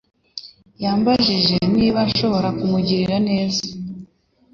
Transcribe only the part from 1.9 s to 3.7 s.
nshobora kumugirira neza.